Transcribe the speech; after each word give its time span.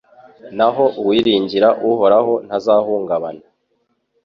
naho 0.57 0.83
uwiringira 0.99 1.69
Uhoraho 1.89 2.33
ntazahungabana 2.45 3.43